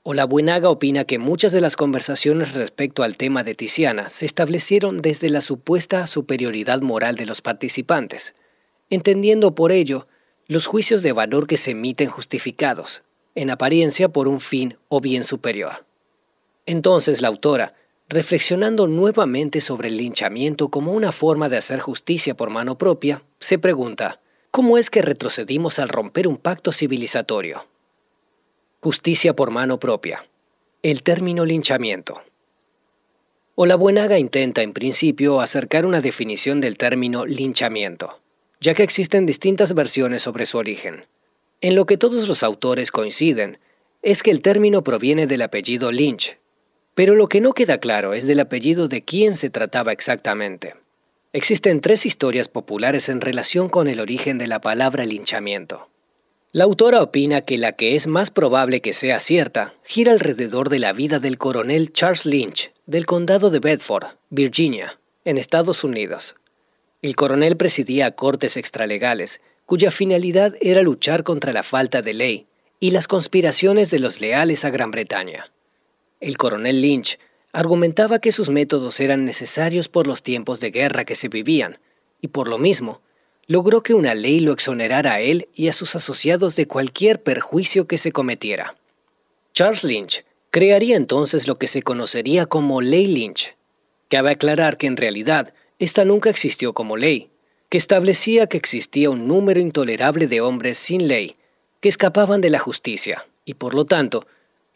Buenaga 0.04 0.70
opina 0.70 1.04
que 1.04 1.20
muchas 1.20 1.52
de 1.52 1.62
las 1.62 1.76
conversaciones 1.76 2.54
respecto 2.54 3.04
al 3.04 3.18
tema 3.18 3.44
de 3.44 3.56
Tiziana 3.56 4.10
se 4.10 4.26
establecieron 4.26 5.02
desde 5.02 5.30
la 5.30 5.42
supuesta 5.42 6.08
superioridad 6.08 6.82
moral 6.82 7.18
de 7.18 7.26
los 7.26 7.42
participantes, 7.42 8.34
entendiendo 8.90 9.54
por 9.54 9.72
ello 9.72 10.08
los 10.48 10.66
juicios 10.66 11.04
de 11.04 11.12
valor 11.12 11.46
que 11.46 11.58
se 11.58 11.72
emiten 11.72 12.10
justificados, 12.10 13.04
en 13.36 13.50
apariencia 13.50 14.08
por 14.08 14.30
un 14.30 14.40
fin 14.40 14.78
o 14.88 15.02
bien 15.02 15.26
superior. 15.26 15.86
Entonces 16.66 17.22
la 17.22 17.28
autora, 17.28 17.76
reflexionando 18.10 18.88
nuevamente 18.88 19.60
sobre 19.62 19.90
el 19.90 19.98
linchamiento 19.98 20.70
como 20.70 20.94
una 20.94 21.12
forma 21.12 21.50
de 21.50 21.58
hacer 21.58 21.80
justicia 21.80 22.36
por 22.36 22.50
mano 22.50 22.78
propia, 22.78 23.24
se 23.40 23.60
pregunta, 23.60 24.22
¿cómo 24.52 24.78
es 24.78 24.90
que 24.90 25.02
retrocedimos 25.02 25.80
al 25.80 25.90
romper 25.90 26.28
un 26.28 26.38
pacto 26.38 26.72
civilizatorio? 26.72 27.68
Justicia 28.82 29.36
por 29.36 29.52
mano 29.52 29.80
propia. 29.80 30.26
El 30.84 31.04
término 31.04 31.44
linchamiento. 31.44 32.22
Buenaga 33.56 34.20
intenta 34.20 34.62
en 34.62 34.72
principio 34.72 35.42
acercar 35.42 35.86
una 35.86 36.00
definición 36.00 36.62
del 36.62 36.78
término 36.78 37.26
linchamiento, 37.26 38.22
ya 38.62 38.74
que 38.74 38.84
existen 38.84 39.26
distintas 39.26 39.74
versiones 39.74 40.22
sobre 40.22 40.46
su 40.46 40.58
origen. 40.58 41.08
En 41.60 41.76
lo 41.76 41.86
que 41.86 41.98
todos 41.98 42.28
los 42.28 42.44
autores 42.44 42.92
coinciden 42.92 43.60
es 44.04 44.22
que 44.22 44.32
el 44.32 44.42
término 44.42 44.84
proviene 44.84 45.26
del 45.26 45.42
apellido 45.42 45.92
Lynch, 45.92 46.38
pero 46.98 47.14
lo 47.14 47.30
que 47.30 47.42
no 47.42 47.54
queda 47.54 47.78
claro 47.78 48.16
es 48.16 48.26
del 48.26 48.40
apellido 48.40 48.88
de 48.88 49.04
quién 49.04 49.36
se 49.36 49.52
trataba 49.52 49.92
exactamente. 49.92 50.74
Existen 51.32 51.80
tres 51.80 52.08
historias 52.08 52.48
populares 52.48 53.08
en 53.08 53.22
relación 53.22 53.70
con 53.70 53.88
el 53.88 54.00
origen 54.00 54.40
de 54.40 54.48
la 54.48 54.62
palabra 54.62 55.06
linchamiento. 55.06 55.90
La 56.54 56.64
autora 56.64 57.04
opina 57.04 57.42
que 57.42 57.60
la 57.60 57.74
que 57.74 57.96
es 57.96 58.08
más 58.08 58.32
probable 58.32 58.82
que 58.82 58.94
sea 58.94 59.20
cierta 59.20 59.76
gira 59.86 60.12
alrededor 60.12 60.70
de 60.70 60.80
la 60.80 60.92
vida 60.92 61.20
del 61.20 61.38
coronel 61.38 61.94
Charles 61.94 62.26
Lynch 62.26 62.72
del 62.88 63.06
condado 63.06 63.52
de 63.52 63.60
Bedford, 63.60 64.08
Virginia, 64.32 65.00
en 65.24 65.38
Estados 65.38 65.84
Unidos. 65.84 66.36
El 67.04 67.16
coronel 67.16 67.58
presidía 67.58 68.10
cortes 68.16 68.58
extralegales, 68.58 69.40
cuya 69.68 69.92
finalidad 69.92 70.56
era 70.62 70.82
luchar 70.82 71.24
contra 71.24 71.54
la 71.54 71.62
falta 71.62 72.02
de 72.02 72.14
ley 72.14 72.48
y 72.80 72.90
las 72.90 73.08
conspiraciones 73.08 73.92
de 73.92 74.00
los 74.00 74.20
leales 74.20 74.66
a 74.66 74.72
Gran 74.72 74.90
Bretaña. 74.90 75.52
El 76.20 76.38
coronel 76.38 76.82
Lynch 76.82 77.20
argumentaba 77.52 78.20
que 78.20 78.32
sus 78.32 78.50
métodos 78.50 79.00
eran 79.00 79.26
necesarios 79.26 79.88
por 79.88 80.08
los 80.08 80.24
tiempos 80.24 80.60
de 80.60 80.72
guerra 80.72 81.06
que 81.06 81.16
se 81.16 81.28
vivían, 81.28 81.80
y 82.22 82.30
por 82.30 82.48
lo 82.48 82.58
mismo, 82.58 83.02
logró 83.46 83.82
que 83.84 83.94
una 83.94 84.16
ley 84.16 84.40
lo 84.40 84.52
exonerara 84.52 85.14
a 85.14 85.22
él 85.22 85.48
y 85.54 85.68
a 85.68 85.74
sus 85.74 85.96
asociados 85.96 86.56
de 86.56 86.68
cualquier 86.68 87.22
perjuicio 87.22 87.88
que 87.88 87.98
se 87.98 88.12
cometiera. 88.12 88.76
Charles 89.54 89.84
Lynch 89.84 90.26
crearía 90.52 90.96
entonces 90.96 91.48
lo 91.48 91.58
que 91.58 91.68
se 91.68 91.82
conocería 91.82 92.46
como 92.46 92.82
Ley 92.82 93.08
Lynch. 93.08 93.56
Cabe 94.10 94.32
aclarar 94.32 94.78
que 94.78 94.88
en 94.88 94.98
realidad 94.98 95.54
esta 95.80 96.06
nunca 96.06 96.30
existió 96.30 96.74
como 96.74 96.98
ley, 96.98 97.30
que 97.70 97.78
establecía 97.78 98.48
que 98.48 98.58
existía 98.58 99.10
un 99.10 99.28
número 99.28 99.60
intolerable 99.60 100.28
de 100.28 100.42
hombres 100.42 100.78
sin 100.78 101.08
ley 101.08 101.36
que 101.80 101.90
escapaban 101.90 102.42
de 102.42 102.50
la 102.50 102.60
justicia 102.60 103.28
y 103.46 103.54
por 103.54 103.74
lo 103.74 103.86
tanto 103.86 104.26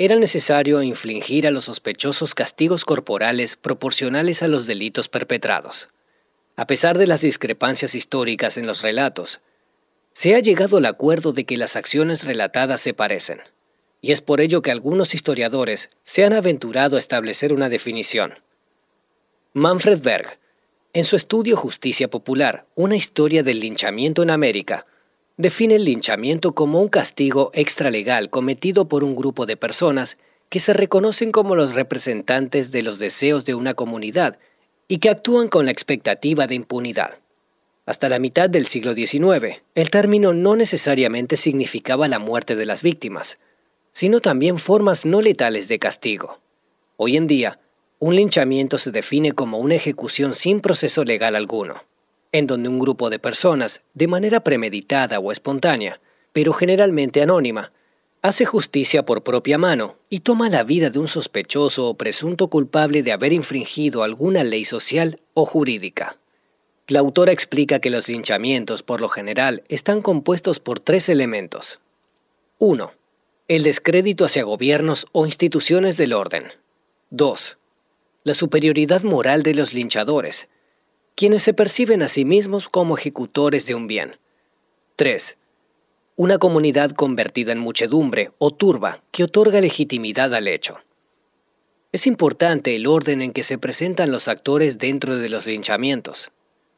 era 0.04 0.16
necesario 0.16 0.82
infligir 0.82 1.46
a 1.46 1.52
los 1.52 1.66
sospechosos 1.66 2.34
castigos 2.34 2.86
corporales 2.86 3.56
proporcionales 3.56 4.42
a 4.42 4.48
los 4.48 4.66
delitos 4.66 5.10
perpetrados. 5.10 5.90
A 6.56 6.66
pesar 6.66 6.98
de 6.98 7.06
las 7.06 7.22
discrepancias 7.22 7.94
históricas 7.94 8.58
en 8.58 8.66
los 8.66 8.82
relatos, 8.82 9.42
se 10.12 10.34
ha 10.34 10.40
llegado 10.40 10.78
al 10.78 10.88
acuerdo 10.88 11.34
de 11.34 11.44
que 11.44 11.56
las 11.56 11.76
acciones 11.76 12.26
relatadas 12.26 12.82
se 12.82 12.96
parecen, 12.96 13.42
y 14.02 14.12
es 14.12 14.22
por 14.22 14.42
ello 14.42 14.64
que 14.64 14.72
algunos 14.72 15.14
historiadores 15.14 15.92
se 16.04 16.26
han 16.26 16.34
aventurado 16.34 16.96
a 16.96 17.00
establecer 17.00 17.54
una 17.54 17.70
definición. 17.70 18.40
Manfred 19.54 20.02
Berg, 20.02 20.40
en 20.94 21.04
su 21.04 21.16
estudio 21.16 21.56
Justicia 21.56 22.10
Popular, 22.10 22.66
una 22.74 22.96
historia 22.96 23.44
del 23.44 23.60
linchamiento 23.60 24.24
en 24.24 24.32
América, 24.32 24.88
define 25.42 25.76
el 25.76 25.86
linchamiento 25.86 26.54
como 26.54 26.80
un 26.82 26.88
castigo 26.88 27.52
extralegal 27.54 28.30
cometido 28.30 28.88
por 28.88 29.04
un 29.04 29.16
grupo 29.16 29.46
de 29.46 29.58
personas 29.58 30.18
que 30.50 30.60
se 30.60 30.74
reconocen 30.74 31.32
como 31.32 31.56
los 31.56 31.76
representantes 31.76 32.72
de 32.72 32.84
los 32.84 33.00
deseos 33.00 33.44
de 33.46 33.56
una 33.56 33.74
comunidad 33.74 34.38
y 34.88 35.00
que 35.00 35.10
actúan 35.10 35.48
con 35.48 35.66
la 35.66 35.72
expectativa 35.72 36.48
de 36.48 36.56
impunidad. 36.56 37.20
Hasta 37.86 38.10
la 38.10 38.20
mitad 38.20 38.50
del 38.50 38.68
siglo 38.68 38.94
XIX, 38.94 39.62
el 39.74 39.90
término 39.90 40.34
no 40.34 40.56
necesariamente 40.56 41.38
significaba 41.38 42.08
la 42.08 42.20
muerte 42.20 42.56
de 42.56 42.66
las 42.66 42.82
víctimas, 42.82 43.40
sino 43.92 44.20
también 44.20 44.60
formas 44.60 45.06
no 45.06 45.22
letales 45.22 45.68
de 45.68 45.80
castigo. 45.80 46.40
Hoy 46.98 47.18
en 47.18 47.28
día, 47.28 47.60
un 48.00 48.16
linchamiento 48.16 48.78
se 48.78 48.92
define 48.92 49.32
como 49.32 49.58
una 49.58 49.76
ejecución 49.76 50.34
sin 50.36 50.60
proceso 50.60 51.04
legal 51.04 51.36
alguno, 51.36 51.84
en 52.32 52.48
donde 52.48 52.70
un 52.70 52.80
grupo 52.80 53.10
de 53.10 53.20
personas, 53.20 53.82
de 53.94 54.08
manera 54.08 54.42
premeditada 54.42 55.20
o 55.20 55.32
espontánea, 55.32 56.00
pero 56.34 56.54
generalmente 56.54 57.22
anónima, 57.22 57.72
hace 58.22 58.46
justicia 58.46 59.04
por 59.04 59.24
propia 59.24 59.58
mano 59.58 59.96
y 60.10 60.20
toma 60.20 60.50
la 60.50 60.64
vida 60.64 60.90
de 60.90 61.00
un 61.00 61.08
sospechoso 61.08 61.88
o 61.88 61.96
presunto 61.96 62.48
culpable 62.48 63.04
de 63.04 63.12
haber 63.12 63.34
infringido 63.34 64.04
alguna 64.04 64.44
ley 64.44 64.66
social 64.66 65.20
o 65.34 65.46
jurídica. 65.46 66.18
La 66.88 67.00
autora 67.00 67.32
explica 67.32 67.80
que 67.80 67.90
los 67.90 68.10
linchamientos, 68.10 68.84
por 68.84 69.02
lo 69.02 69.10
general, 69.10 69.64
están 69.70 70.02
compuestos 70.02 70.60
por 70.60 70.80
tres 70.80 71.10
elementos. 71.10 71.80
1. 72.60 72.92
El 73.48 73.64
descrédito 73.64 74.26
hacia 74.26 74.44
gobiernos 74.44 75.08
o 75.12 75.26
instituciones 75.26 75.98
del 75.98 76.14
orden. 76.14 76.46
2. 77.10 77.58
La 78.24 78.34
superioridad 78.34 79.04
moral 79.04 79.42
de 79.42 79.54
los 79.54 79.74
linchadores, 79.74 80.48
quienes 81.16 81.44
se 81.44 81.54
perciben 81.54 82.02
a 82.02 82.08
sí 82.08 82.26
mismos 82.26 82.70
como 82.70 82.98
ejecutores 82.98 83.66
de 83.66 83.76
un 83.76 83.88
bien. 83.88 84.18
3 84.96 85.38
una 86.22 86.38
comunidad 86.38 86.92
convertida 86.92 87.52
en 87.52 87.58
muchedumbre 87.58 88.30
o 88.38 88.52
turba 88.52 89.02
que 89.10 89.24
otorga 89.24 89.60
legitimidad 89.60 90.36
al 90.36 90.48
hecho. 90.48 90.78
Es 91.92 92.06
importante 92.06 92.76
el 92.76 92.86
orden 92.86 93.24
en 93.24 93.32
que 93.32 93.42
se 93.42 93.58
presentan 93.58 94.12
los 94.12 94.28
actores 94.28 94.78
dentro 94.78 95.18
de 95.18 95.30
los 95.30 95.48
linchamientos. 95.48 96.32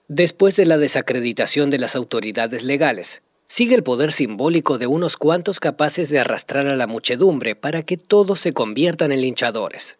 Después 0.08 0.56
de 0.56 0.66
la 0.66 0.78
desacreditación 0.78 1.72
de 1.72 1.78
las 1.78 1.98
autoridades 1.98 2.63
legales, 2.63 3.22
sigue 3.46 3.75
el 3.75 3.84
poder 3.84 4.13
simbólico 4.13 4.78
de 4.78 4.88
unos 4.88 5.18
cuantos 5.18 5.60
capaces 5.60 6.10
de 6.10 6.20
arrastrar 6.20 6.68
a 6.68 6.78
la 6.78 6.88
muchedumbre 6.88 7.56
para 7.56 7.84
que 7.84 7.98
todos 7.98 8.40
se 8.40 8.54
conviertan 8.54 9.12
en 9.12 9.20
linchadores. 9.20 10.00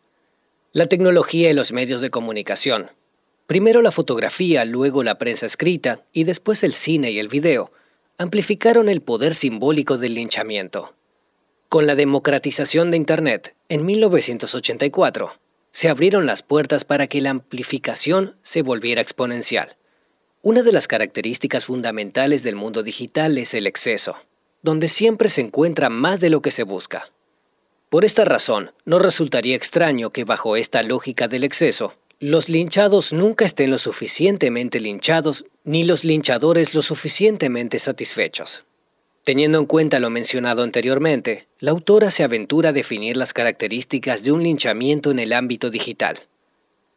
La 0.72 0.86
tecnología 0.86 1.50
y 1.50 1.54
los 1.54 1.74
medios 1.74 2.00
de 2.00 2.12
comunicación, 2.12 2.92
primero 3.54 3.84
la 3.84 3.92
fotografía, 3.92 4.66
luego 4.66 5.04
la 5.04 5.20
prensa 5.20 5.46
escrita 5.46 6.02
y 6.12 6.24
después 6.24 6.64
el 6.64 6.74
cine 6.74 7.12
y 7.12 7.20
el 7.20 7.28
video, 7.28 7.72
amplificaron 8.18 8.90
el 8.90 9.04
poder 9.04 9.36
simbólico 9.36 10.00
del 10.00 10.16
linchamiento. 10.16 10.96
Con 11.70 11.86
la 11.86 11.94
democratización 11.94 12.90
de 12.90 12.98
Internet, 12.98 13.54
en 13.70 13.86
1984, 13.86 15.34
se 15.70 15.88
abrieron 15.88 16.26
las 16.26 16.42
puertas 16.42 16.84
para 16.84 17.06
que 17.06 17.22
la 17.22 17.30
amplificación 17.30 18.38
se 18.42 18.64
volviera 18.64 19.04
exponencial. 19.04 19.78
Una 20.42 20.64
de 20.64 20.72
las 20.72 20.88
características 20.88 21.66
fundamentales 21.66 22.42
del 22.42 22.56
mundo 22.56 22.82
digital 22.82 23.38
es 23.38 23.54
el 23.54 23.68
exceso, 23.68 24.16
donde 24.64 24.88
siempre 24.88 25.30
se 25.30 25.42
encuentra 25.42 25.90
más 25.90 26.22
de 26.22 26.32
lo 26.32 26.42
que 26.42 26.50
se 26.50 26.64
busca. 26.64 27.12
Por 27.90 28.04
esta 28.04 28.26
razón, 28.26 28.72
no 28.86 28.98
resultaría 28.98 29.56
extraño 29.56 30.10
que 30.10 30.24
bajo 30.24 30.56
esta 30.56 30.82
lógica 30.82 31.28
del 31.28 31.44
exceso, 31.44 31.94
los 32.30 32.48
linchados 32.48 33.12
nunca 33.12 33.44
estén 33.44 33.70
lo 33.70 33.78
suficientemente 33.78 34.80
linchados 34.80 35.44
ni 35.66 35.84
los 35.84 36.06
linchadores 36.06 36.74
lo 36.74 36.82
suficientemente 36.82 37.80
satisfechos. 37.80 38.64
Teniendo 39.26 39.60
en 39.60 39.66
cuenta 39.66 40.00
lo 40.00 40.10
mencionado 40.10 40.64
anteriormente, 40.64 41.48
la 41.60 41.72
autora 41.72 42.12
se 42.12 42.24
aventura 42.24 42.70
a 42.70 42.74
definir 42.74 43.18
las 43.18 43.34
características 43.34 44.24
de 44.24 44.32
un 44.32 44.42
linchamiento 44.42 45.12
en 45.12 45.20
el 45.20 45.34
ámbito 45.34 45.70
digital. 45.70 46.22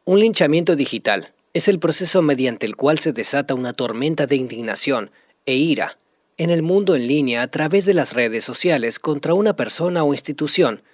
Un 0.04 0.20
linchamiento 0.20 0.76
digital 0.76 1.32
es 1.54 1.66
el 1.66 1.80
proceso 1.80 2.22
mediante 2.22 2.64
el 2.64 2.76
cual 2.76 3.00
se 3.00 3.12
desata 3.12 3.54
una 3.54 3.72
tormenta 3.72 4.28
de 4.28 4.36
indignación 4.36 5.10
e 5.44 5.56
ira 5.56 5.98
en 6.36 6.50
el 6.50 6.62
mundo 6.62 6.94
en 6.94 7.08
línea 7.08 7.42
a 7.42 7.48
través 7.48 7.84
de 7.84 7.94
las 7.94 8.12
redes 8.12 8.44
sociales 8.44 9.00
contra 9.00 9.34
una 9.34 9.56
persona 9.56 10.04
o 10.04 10.14
institución 10.14 10.84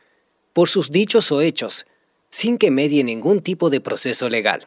por 0.55 0.71
sus 0.71 0.91
dichos 0.91 1.33
o 1.33 1.43
hechos, 1.43 1.85
sin 2.33 2.57
que 2.57 2.71
medie 2.71 3.05
ningún 3.05 3.43
tipo 3.43 3.71
de 3.71 3.81
proceso 3.81 4.29
legal. 4.29 4.67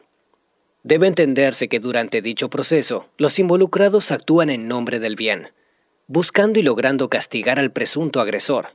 Debe 0.84 1.08
entenderse 1.08 1.68
que 1.68 1.80
durante 1.80 2.22
dicho 2.22 2.48
proceso, 2.48 3.08
los 3.18 3.38
involucrados 3.40 4.12
actúan 4.12 4.50
en 4.50 4.68
nombre 4.68 5.00
del 5.00 5.16
bien, 5.16 5.48
buscando 6.06 6.60
y 6.60 6.62
logrando 6.62 7.10
castigar 7.10 7.58
al 7.58 7.72
presunto 7.72 8.20
agresor, 8.20 8.68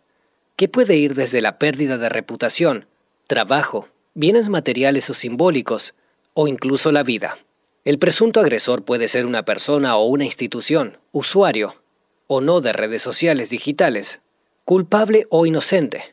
que 0.57 0.67
puede 0.67 0.97
ir 0.97 1.15
desde 1.15 1.39
la 1.39 1.57
pérdida 1.57 1.97
de 1.97 2.09
reputación, 2.09 2.85
trabajo, 3.27 3.87
bienes 4.13 4.49
materiales 4.49 5.09
o 5.09 5.13
simbólicos, 5.13 5.95
o 6.33 6.49
incluso 6.49 6.91
la 6.91 7.03
vida. 7.03 7.39
El 7.85 7.97
presunto 7.97 8.41
agresor 8.41 8.83
puede 8.83 9.07
ser 9.07 9.25
una 9.25 9.45
persona 9.45 9.95
o 9.95 10.05
una 10.05 10.25
institución, 10.25 10.97
usuario 11.13 11.81
o 12.27 12.41
no 12.41 12.59
de 12.59 12.73
redes 12.73 13.01
sociales 13.01 13.49
digitales, 13.49 14.19
culpable 14.65 15.27
o 15.29 15.45
inocente. 15.45 16.10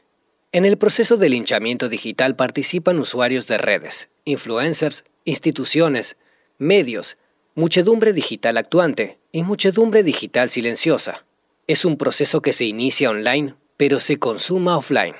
En 0.50 0.64
el 0.64 0.78
proceso 0.78 1.18
de 1.18 1.28
linchamiento 1.28 1.90
digital 1.90 2.34
participan 2.34 2.98
usuarios 2.98 3.46
de 3.48 3.58
redes, 3.58 4.08
influencers, 4.24 5.04
instituciones, 5.26 6.16
medios, 6.56 7.18
muchedumbre 7.54 8.14
digital 8.14 8.56
actuante 8.56 9.18
y 9.30 9.42
muchedumbre 9.42 10.02
digital 10.02 10.48
silenciosa. 10.48 11.26
Es 11.66 11.84
un 11.84 11.98
proceso 11.98 12.40
que 12.40 12.54
se 12.54 12.64
inicia 12.64 13.10
online, 13.10 13.56
pero 13.76 14.00
se 14.00 14.18
consuma 14.18 14.78
offline. 14.78 15.16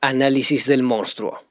Análisis 0.00 0.66
del 0.66 0.82
monstruo. 0.82 1.44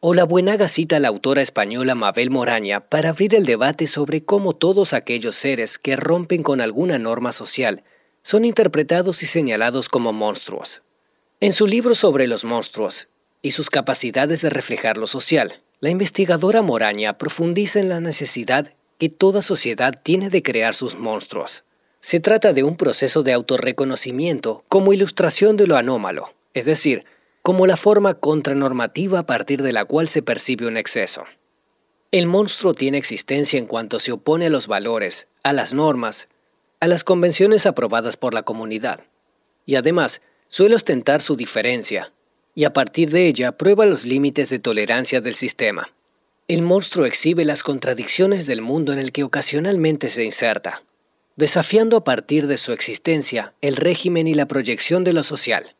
Buenaga 0.00 0.68
cita 0.68 0.98
a 0.98 1.00
la 1.00 1.08
autora 1.08 1.42
española 1.42 1.96
Mabel 1.96 2.30
Moraña 2.30 2.88
para 2.88 3.08
abrir 3.08 3.34
el 3.34 3.46
debate 3.46 3.88
sobre 3.88 4.24
cómo 4.24 4.54
todos 4.54 4.92
aquellos 4.92 5.34
seres 5.34 5.78
que 5.78 5.96
rompen 5.96 6.44
con 6.44 6.60
alguna 6.60 7.00
norma 7.00 7.32
social 7.32 7.82
son 8.22 8.44
interpretados 8.44 9.24
y 9.24 9.26
señalados 9.26 9.88
como 9.88 10.12
monstruos. 10.12 10.83
En 11.44 11.52
su 11.52 11.66
libro 11.66 11.94
sobre 11.94 12.26
los 12.26 12.42
monstruos 12.42 13.08
y 13.42 13.50
sus 13.50 13.68
capacidades 13.68 14.40
de 14.40 14.48
reflejar 14.48 14.96
lo 14.96 15.06
social, 15.06 15.60
la 15.78 15.90
investigadora 15.90 16.62
Moraña 16.62 17.18
profundiza 17.18 17.80
en 17.80 17.90
la 17.90 18.00
necesidad 18.00 18.72
que 18.96 19.10
toda 19.10 19.42
sociedad 19.42 20.00
tiene 20.02 20.30
de 20.30 20.42
crear 20.42 20.74
sus 20.74 20.96
monstruos. 20.96 21.64
Se 22.00 22.18
trata 22.18 22.54
de 22.54 22.62
un 22.62 22.78
proceso 22.78 23.22
de 23.22 23.34
autorreconocimiento 23.34 24.64
como 24.70 24.94
ilustración 24.94 25.58
de 25.58 25.66
lo 25.66 25.76
anómalo, 25.76 26.32
es 26.54 26.64
decir, 26.64 27.04
como 27.42 27.66
la 27.66 27.76
forma 27.76 28.14
contranormativa 28.14 29.18
a 29.18 29.26
partir 29.26 29.60
de 29.60 29.72
la 29.74 29.84
cual 29.84 30.08
se 30.08 30.22
percibe 30.22 30.66
un 30.66 30.78
exceso. 30.78 31.24
El 32.10 32.26
monstruo 32.26 32.72
tiene 32.72 32.96
existencia 32.96 33.58
en 33.58 33.66
cuanto 33.66 34.00
se 34.00 34.12
opone 34.12 34.46
a 34.46 34.50
los 34.50 34.66
valores, 34.66 35.28
a 35.42 35.52
las 35.52 35.74
normas, 35.74 36.26
a 36.80 36.86
las 36.86 37.04
convenciones 37.04 37.66
aprobadas 37.66 38.16
por 38.16 38.32
la 38.32 38.44
comunidad, 38.44 39.04
y 39.66 39.74
además 39.74 40.22
suele 40.48 40.74
ostentar 40.74 41.22
su 41.22 41.36
diferencia, 41.36 42.12
y 42.54 42.64
a 42.64 42.72
partir 42.72 43.10
de 43.10 43.26
ella 43.26 43.52
prueba 43.52 43.86
los 43.86 44.04
límites 44.04 44.48
de 44.50 44.58
tolerancia 44.58 45.20
del 45.20 45.34
sistema. 45.34 45.92
El 46.46 46.62
monstruo 46.62 47.06
exhibe 47.06 47.44
las 47.44 47.62
contradicciones 47.62 48.46
del 48.46 48.60
mundo 48.60 48.92
en 48.92 48.98
el 48.98 49.12
que 49.12 49.24
ocasionalmente 49.24 50.08
se 50.08 50.24
inserta, 50.24 50.82
desafiando 51.36 51.96
a 51.96 52.04
partir 52.04 52.46
de 52.46 52.58
su 52.58 52.72
existencia 52.72 53.54
el 53.60 53.76
régimen 53.76 54.26
y 54.26 54.34
la 54.34 54.46
proyección 54.46 55.04
de 55.04 55.12
lo 55.12 55.22
social. 55.22 55.74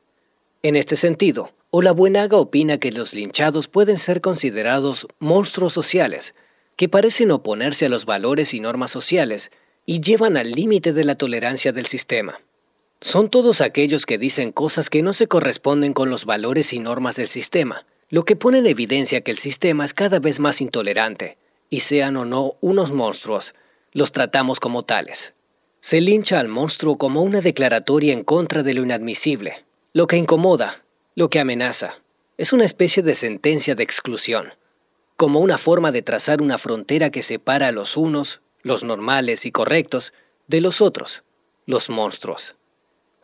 En 0.62 0.76
este 0.76 0.96
sentido, 0.96 1.52
Buenaga 1.70 2.38
opina 2.38 2.78
que 2.78 2.92
los 2.92 3.14
linchados 3.14 3.68
pueden 3.68 3.98
ser 3.98 4.20
considerados 4.20 5.06
monstruos 5.18 5.72
sociales, 5.72 6.34
que 6.76 6.88
parecen 6.88 7.30
oponerse 7.30 7.86
a 7.86 7.88
los 7.88 8.06
valores 8.06 8.54
y 8.54 8.60
normas 8.60 8.90
sociales 8.90 9.50
y 9.86 10.00
llevan 10.00 10.36
al 10.36 10.52
límite 10.52 10.92
de 10.92 11.04
la 11.04 11.16
tolerancia 11.16 11.72
del 11.72 11.86
sistema. 11.86 12.40
Son 13.04 13.28
todos 13.28 13.60
aquellos 13.60 14.06
que 14.06 14.16
dicen 14.16 14.50
cosas 14.50 14.88
que 14.88 15.02
no 15.02 15.12
se 15.12 15.26
corresponden 15.28 15.92
con 15.92 16.08
los 16.08 16.24
valores 16.24 16.72
y 16.72 16.78
normas 16.78 17.16
del 17.16 17.28
sistema, 17.28 17.84
lo 18.08 18.24
que 18.24 18.34
pone 18.34 18.56
en 18.56 18.66
evidencia 18.66 19.20
que 19.20 19.30
el 19.30 19.36
sistema 19.36 19.84
es 19.84 19.92
cada 19.92 20.20
vez 20.20 20.40
más 20.40 20.62
intolerante, 20.62 21.36
y 21.68 21.80
sean 21.80 22.16
o 22.16 22.24
no 22.24 22.56
unos 22.62 22.92
monstruos, 22.92 23.54
los 23.92 24.10
tratamos 24.10 24.58
como 24.58 24.84
tales. 24.84 25.34
Se 25.80 26.00
lincha 26.00 26.40
al 26.40 26.48
monstruo 26.48 26.96
como 26.96 27.20
una 27.20 27.42
declaratoria 27.42 28.14
en 28.14 28.24
contra 28.24 28.62
de 28.62 28.72
lo 28.72 28.82
inadmisible, 28.82 29.66
lo 29.92 30.06
que 30.06 30.16
incomoda, 30.16 30.82
lo 31.14 31.28
que 31.28 31.40
amenaza. 31.40 31.96
Es 32.38 32.54
una 32.54 32.64
especie 32.64 33.02
de 33.02 33.14
sentencia 33.14 33.74
de 33.74 33.82
exclusión, 33.82 34.54
como 35.18 35.40
una 35.40 35.58
forma 35.58 35.92
de 35.92 36.00
trazar 36.00 36.40
una 36.40 36.56
frontera 36.56 37.10
que 37.10 37.20
separa 37.20 37.68
a 37.68 37.72
los 37.72 37.98
unos, 37.98 38.40
los 38.62 38.82
normales 38.82 39.44
y 39.44 39.52
correctos, 39.52 40.14
de 40.46 40.62
los 40.62 40.80
otros, 40.80 41.22
los 41.66 41.90
monstruos. 41.90 42.56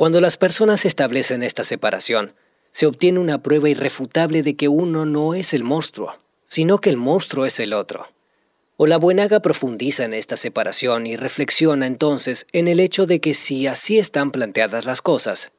Cuando 0.00 0.22
las 0.22 0.38
personas 0.38 0.86
establecen 0.86 1.42
esta 1.42 1.62
separación, 1.62 2.32
se 2.72 2.86
obtiene 2.86 3.18
una 3.18 3.42
prueba 3.42 3.68
irrefutable 3.68 4.42
de 4.42 4.56
que 4.56 4.66
uno 4.66 5.04
no 5.04 5.34
es 5.34 5.52
el 5.52 5.62
monstruo, 5.62 6.14
sino 6.46 6.78
que 6.78 6.88
el 6.88 6.96
monstruo 6.96 7.44
es 7.44 7.60
el 7.60 7.74
otro. 7.74 8.06
O 8.78 8.86
la 8.86 8.96
Buenaga 8.96 9.40
profundiza 9.40 10.06
en 10.06 10.14
esta 10.14 10.38
separación 10.38 11.06
y 11.06 11.16
reflexiona 11.16 11.86
entonces 11.86 12.46
en 12.52 12.66
el 12.66 12.80
hecho 12.80 13.04
de 13.04 13.20
que 13.20 13.34
si 13.34 13.66
así 13.66 13.98
están 13.98 14.30
planteadas 14.30 14.86
las 14.86 15.02
cosas, 15.02 15.52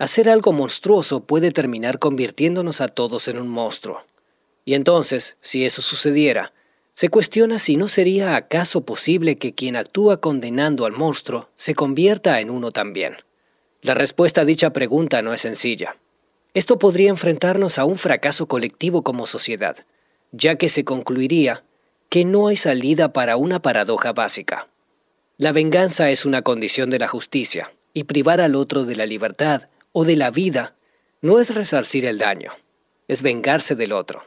hacer 0.00 0.28
algo 0.28 0.52
monstruoso 0.52 1.20
puede 1.20 1.52
terminar 1.52 2.00
convirtiéndonos 2.00 2.80
a 2.80 2.88
todos 2.88 3.28
en 3.28 3.38
un 3.38 3.46
monstruo. 3.46 4.02
Y 4.64 4.74
entonces, 4.74 5.36
si 5.40 5.64
eso 5.64 5.80
sucediera, 5.80 6.52
se 6.92 7.08
cuestiona 7.08 7.60
si 7.60 7.76
no 7.76 7.86
sería 7.86 8.34
acaso 8.34 8.80
posible 8.80 9.38
que 9.38 9.54
quien 9.54 9.76
actúa 9.76 10.20
condenando 10.20 10.86
al 10.86 10.92
monstruo 10.92 11.50
se 11.54 11.76
convierta 11.76 12.40
en 12.40 12.50
uno 12.50 12.72
también. 12.72 13.18
La 13.86 13.94
respuesta 13.94 14.40
a 14.40 14.44
dicha 14.44 14.72
pregunta 14.72 15.22
no 15.22 15.32
es 15.32 15.42
sencilla. 15.42 15.96
Esto 16.54 16.76
podría 16.76 17.08
enfrentarnos 17.08 17.78
a 17.78 17.84
un 17.84 17.94
fracaso 17.94 18.48
colectivo 18.48 19.02
como 19.02 19.26
sociedad, 19.26 19.76
ya 20.32 20.56
que 20.56 20.68
se 20.68 20.84
concluiría 20.84 21.62
que 22.08 22.24
no 22.24 22.48
hay 22.48 22.56
salida 22.56 23.12
para 23.12 23.36
una 23.36 23.62
paradoja 23.62 24.12
básica. 24.12 24.66
La 25.38 25.52
venganza 25.52 26.10
es 26.10 26.26
una 26.26 26.42
condición 26.42 26.90
de 26.90 26.98
la 26.98 27.06
justicia, 27.06 27.74
y 27.94 28.02
privar 28.02 28.40
al 28.40 28.56
otro 28.56 28.86
de 28.86 28.96
la 28.96 29.06
libertad 29.06 29.68
o 29.92 30.04
de 30.04 30.16
la 30.16 30.32
vida 30.32 30.74
no 31.22 31.38
es 31.38 31.54
resarcir 31.54 32.06
el 32.06 32.18
daño, 32.18 32.50
es 33.06 33.22
vengarse 33.22 33.76
del 33.76 33.92
otro. 33.92 34.24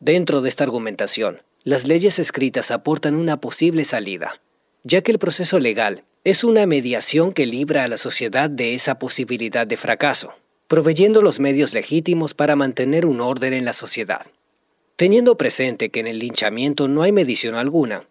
Dentro 0.00 0.40
de 0.42 0.48
esta 0.48 0.64
argumentación, 0.64 1.40
las 1.62 1.86
leyes 1.86 2.18
escritas 2.18 2.72
aportan 2.72 3.14
una 3.14 3.40
posible 3.40 3.84
salida, 3.84 4.40
ya 4.82 5.02
que 5.02 5.12
el 5.12 5.20
proceso 5.20 5.60
legal 5.60 6.02
es 6.30 6.44
una 6.44 6.66
mediación 6.66 7.32
que 7.32 7.46
libra 7.46 7.84
a 7.84 7.88
la 7.88 7.96
sociedad 7.96 8.50
de 8.50 8.74
esa 8.74 8.98
posibilidad 8.98 9.66
de 9.66 9.76
fracaso 9.76 10.34
proveyendo 10.68 11.22
los 11.22 11.40
medios 11.40 11.72
legítimos 11.72 12.34
para 12.34 12.54
mantener 12.54 13.06
un 13.06 13.22
orden 13.22 13.54
en 13.54 13.64
la 13.64 13.72
sociedad. 13.72 14.26
Teniendo 14.96 15.36
presente 15.36 15.88
que 15.88 16.00
en 16.00 16.06
el 16.06 16.18
linchamiento 16.18 16.88
no 16.88 17.02
hay 17.02 17.10
medición 17.10 17.54
alguna, 17.54 18.04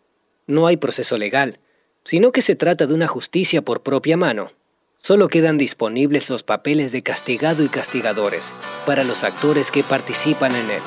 no 0.48 0.66
hay 0.66 0.76
proceso 0.78 1.18
legal, 1.18 1.60
sino 2.04 2.32
que 2.32 2.42
se 2.42 2.56
trata 2.56 2.88
de 2.88 2.96
una 2.96 3.08
justicia 3.08 3.62
por 3.62 3.84
propia 3.84 4.18
mano, 4.18 4.52
Solo 5.00 5.28
quedan 5.30 5.60
disponibles 5.60 6.28
los 6.30 6.42
papeles 6.42 6.92
de 6.92 7.04
castigado 7.04 7.64
y 7.64 7.70
castigadores 7.70 8.56
para 8.86 9.04
los 9.04 9.24
actores 9.24 9.72
que 9.72 9.84
participan 9.84 10.56
en 10.56 10.72
él. 10.72 10.82